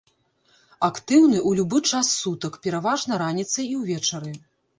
[0.87, 4.35] Актыўны ў любы час сутак, пераважна раніцай і ўвечары.